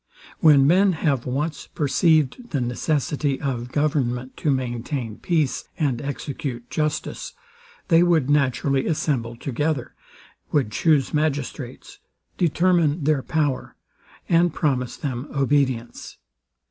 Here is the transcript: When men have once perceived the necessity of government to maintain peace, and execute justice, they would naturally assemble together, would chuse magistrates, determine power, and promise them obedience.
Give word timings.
When 0.39 0.65
men 0.65 0.93
have 0.93 1.27
once 1.27 1.67
perceived 1.67 2.49
the 2.49 2.59
necessity 2.59 3.39
of 3.39 3.71
government 3.71 4.35
to 4.37 4.49
maintain 4.49 5.19
peace, 5.19 5.65
and 5.77 6.01
execute 6.01 6.71
justice, 6.71 7.33
they 7.89 8.01
would 8.01 8.27
naturally 8.27 8.87
assemble 8.87 9.35
together, 9.35 9.93
would 10.51 10.71
chuse 10.71 11.13
magistrates, 11.13 11.99
determine 12.35 13.03
power, 13.27 13.75
and 14.27 14.51
promise 14.51 14.97
them 14.97 15.27
obedience. 15.35 16.17